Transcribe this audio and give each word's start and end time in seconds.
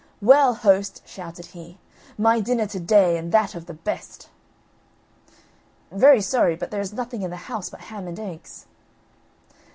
"Well, 0.19 0.55
host," 0.55 1.03
shouted 1.05 1.45
he, 1.45 1.77
"my 2.17 2.39
dinner 2.39 2.65
to 2.65 2.79
day, 2.79 3.19
and 3.19 3.31
that 3.31 3.53
of 3.53 3.67
the 3.67 3.75
best." 3.75 4.29
"Very 5.91 6.21
sorry, 6.21 6.55
but 6.55 6.71
there 6.71 6.81
is 6.81 6.91
nothing 6.91 7.21
in 7.21 7.29
the 7.29 7.37
house 7.45 7.69
but 7.69 7.81
ham 7.81 8.07
and 8.07 8.19
eggs." 8.19 8.65